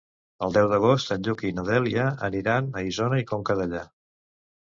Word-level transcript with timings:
El 0.45 0.53
deu 0.53 0.69
d'agost 0.69 1.11
en 1.15 1.27
Lluc 1.27 1.43
i 1.49 1.51
na 1.59 1.65
Dèlia 1.67 2.07
aniran 2.29 2.71
a 2.79 2.83
Isona 2.87 3.19
i 3.25 3.27
Conca 3.33 3.59
Dellà. 3.63 3.83